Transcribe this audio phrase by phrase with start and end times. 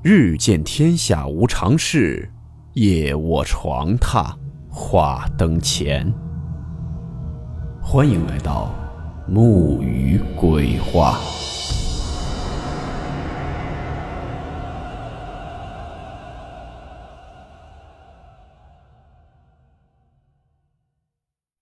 [0.00, 2.30] 日见天下无常事，
[2.74, 4.32] 夜卧床榻
[4.70, 6.14] 话灯前。
[7.82, 8.72] 欢迎来到
[9.26, 11.18] 木鱼鬼话。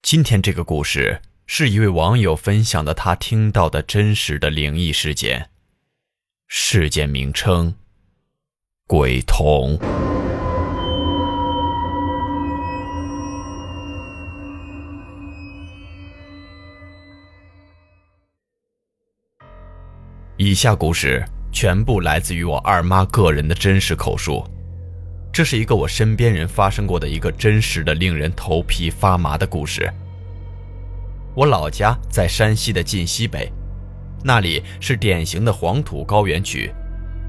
[0.02, 5.48] 今天这个故事是一位网友分享的他听到的真实的灵异事件，
[6.46, 7.74] 事件名称。
[8.88, 9.76] 鬼童。
[20.36, 24.44] 以下故事全部来自于我二妈个人的真实口述，
[25.32, 29.92] 这是一个我身边人发生过的一个真实的、令人头皮发麻的故事。
[31.34, 33.50] 我老家在山西的晋西北，
[34.22, 36.72] 那里是典型的黄土高原区。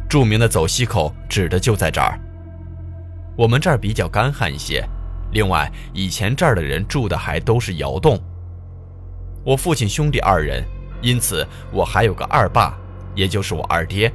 [0.09, 2.19] 著名的走西口指的就在这儿。
[3.35, 4.83] 我们这儿比较干旱一些，
[5.31, 8.19] 另外以前这儿的人住的还都是窑洞。
[9.43, 10.63] 我父亲兄弟二人，
[11.01, 12.77] 因此我还有个二爸，
[13.15, 14.11] 也就是我二爹。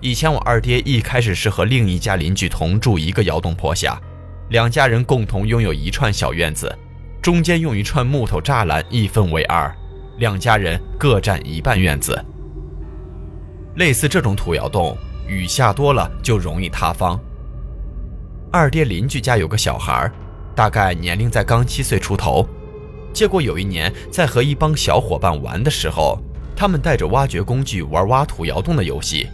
[0.00, 4.00] 以前我二爹一开始是和另一家邻居同住一个窑洞坡下，
[4.50, 6.72] 两家人共同拥有一串小院子，
[7.20, 9.74] 中间用一串木头栅栏一分为二，
[10.18, 12.24] 两家人各占一半院子。
[13.74, 14.96] 类似这种土窑洞。
[15.28, 17.20] 雨下多了就容易塌方。
[18.50, 20.10] 二爹邻居家有个小孩，
[20.56, 22.48] 大概年龄在刚七岁出头。
[23.12, 26.18] 结果有一年在和一帮小伙伴玩的时候，
[26.56, 29.28] 他们带着挖掘工具玩挖土窑洞的游戏。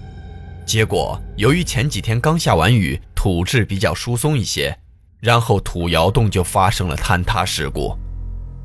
[0.66, 4.76] 结果由于前几天刚下完雨，土质比较疏松一些，
[5.20, 7.96] 然后土窑洞就发生了坍塌事故。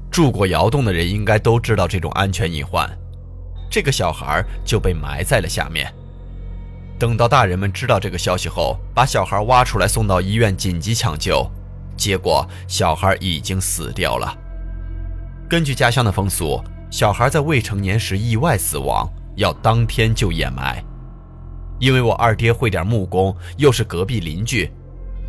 [0.10, 2.90] 住过窑洞的人应该都知道这种安全隐患，
[3.70, 5.94] 这个小孩就被埋在了下面。
[7.00, 11.50] 等到大人们知道这个消息后，把小孩挖出来送到医院紧急抢救，
[11.96, 14.38] 结果小孩已经死掉了。
[15.50, 20.84] 根据家乡的风俗，小孩在未成年时意外死亡，要当天就掩埋。
[21.80, 24.70] 因为我二爹会点木工，又是隔壁邻居，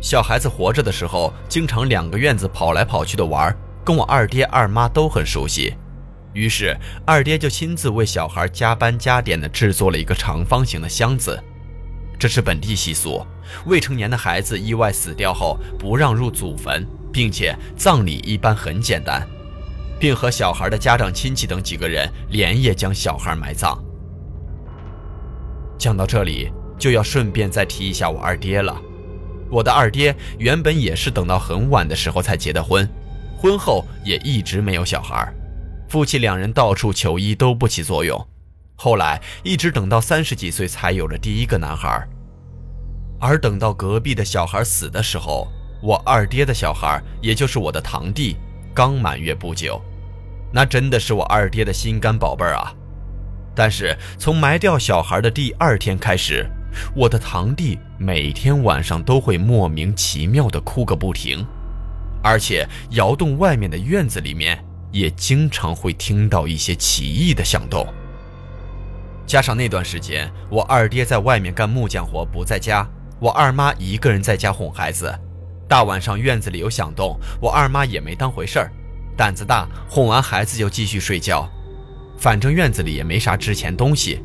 [0.01, 5.73] 小孩子活着的时候经常两个院子跑来跑去的玩，跟我二爹二妈都很熟悉。
[6.33, 11.41] 于是二爹就亲自为小孩加班加点的制作了一个长方形的箱子。
[12.21, 13.25] 这是本地习俗，
[13.65, 19.27] 未成年的孩子意外死掉后不让入祖坟，并且葬礼一般很简单，
[19.99, 23.75] 并和小孩的家长、亲戚等几个人连夜将小孩埋葬。
[25.79, 28.79] 讲到这里，就要顺便再提一下我二爹了。
[29.49, 32.87] 我的二爹原本也是等到很晚的时候才结的婚，
[33.35, 35.27] 婚后也一直没有小孩，
[35.89, 38.27] 夫妻两人到处求医都不起作用。
[38.75, 42.03] 后来一直等到三十几岁才有了第一个男孩，
[43.21, 45.47] 而等到隔壁的小孩死的时候，
[45.79, 48.35] 我二爹的小孩，也就是我的堂弟，
[48.73, 49.79] 刚满月不久，
[50.51, 52.73] 那真的是我二爹的心肝宝贝儿啊！
[53.53, 56.49] 但是从埋掉小孩的第二天开始，
[56.95, 61.45] 我的堂弟每天晚上都会莫名其妙的哭个不停，
[62.23, 67.85] 而且窑洞外面的院子里面也经常会听到一些奇异的响动。
[69.27, 72.87] 加上那段时间，我二爹在外面干木匠活不在家，
[73.21, 75.13] 我二妈一个人在家哄孩子。
[75.67, 78.71] 大晚上院子里有响动，我二妈也没当回事儿，
[79.15, 81.47] 胆子大，哄完孩子就继续睡觉。
[82.17, 84.23] 反正院子里也没啥值钱东西。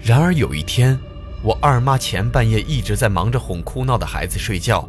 [0.00, 0.96] 然而有一天，
[1.42, 4.88] 我二妈前半夜一直在忙着哄哭闹的孩子睡觉，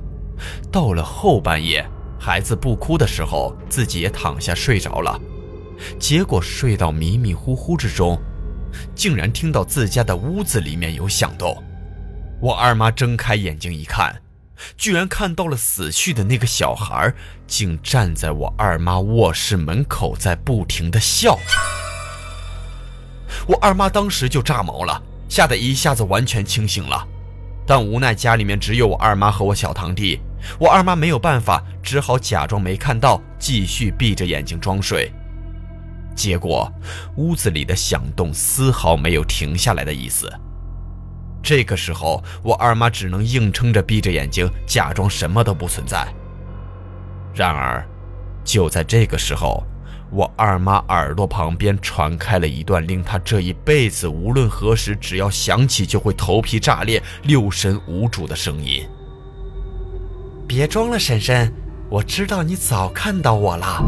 [0.71, 1.83] 到了后半夜，
[2.19, 5.19] 孩子不哭的时候，自己也躺下睡着了。
[5.97, 8.15] 结果睡到迷迷糊糊之中。
[8.95, 11.55] 竟然听到自家的屋子里面有响动，
[12.43, 14.21] 我二妈睁开眼睛一看，
[14.75, 17.13] 居然看到了死去的那个小孩，
[17.47, 21.39] 竟站在我二妈卧室门口，在不停的笑。
[23.47, 27.07] 我二妈当时就炸毛了，吓得一下子完全清醒了，
[27.65, 30.19] 但无奈家里面只有我二妈和我小堂弟，
[30.59, 35.09] 我二妈没有办法，只好假装没看到，继续闭着眼睛装睡。
[36.13, 36.69] 结果，
[37.15, 40.29] 屋子里的响动丝毫没有停下来的意思。
[41.43, 46.07] 这个时候，我二妈只能硬撑着闭着眼睛，假装什么都不存在。
[47.35, 47.85] 然而，
[48.45, 49.61] 就在这个时候，
[50.09, 58.87] 我二妈耳朵旁边传开了一段令她这一辈子无论何时只要想起就会头皮炸裂、六神无主的声音
[60.47, 61.53] ：“别装了，婶婶，
[61.89, 63.83] 我知道你早看到我了。”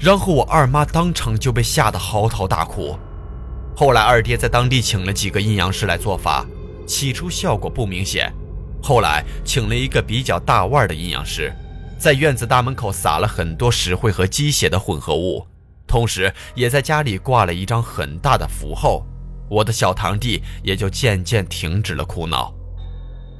[0.00, 2.98] 然后我二妈当场就被吓得嚎啕大哭，
[3.80, 6.44] 后来二爹在当地请了几个阴阳师来做法，
[6.86, 8.30] 起初效果不明显，
[8.82, 11.50] 后来请了一个比较大腕的阴阳师，
[11.98, 15.46] 在院子大门口撒了很多石灰和鸡血的混合物，
[15.86, 19.02] 同时也在家里挂了一张很大的符后，
[19.48, 22.52] 我的小堂弟也就渐渐停止了哭闹。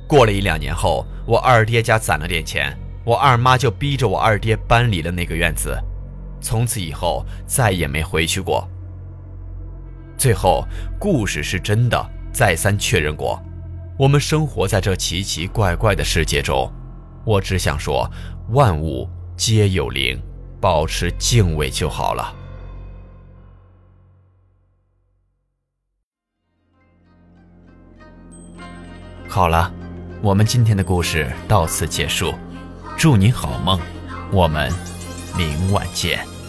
[0.08, 5.78] 过了一两年后，我二爹家攒了点钱，我二妈就逼着我二爹搬离了那个院子，
[6.40, 8.66] 从此以后再也没回去过。
[10.20, 10.68] 最后，
[10.98, 11.98] 故事是真的，
[12.30, 13.42] 再三确认过。
[13.98, 16.70] 我们生活在这奇奇怪怪的世界中，
[17.24, 18.06] 我只想说，
[18.50, 20.20] 万物皆有灵，
[20.60, 22.36] 保持敬畏就好了。
[29.26, 29.72] 好了，
[30.20, 32.34] 我们今天的故事到此结束，
[32.94, 33.80] 祝您好梦，
[34.30, 34.70] 我们
[35.34, 36.39] 明晚见。